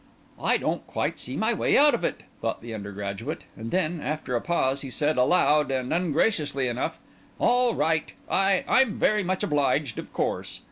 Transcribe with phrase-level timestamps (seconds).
[0.41, 4.35] "I don't quite see my way out of it," thought the undergraduate; and then, after
[4.35, 6.97] a pause, he said, aloud and ungraciously enough,
[7.37, 8.11] "All right.
[8.27, 10.59] I—I'm very much obliged, of course."